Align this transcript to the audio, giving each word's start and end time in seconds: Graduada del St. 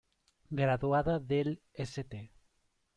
Graduada 0.49 1.19
del 1.19 1.59
St. 1.75 2.31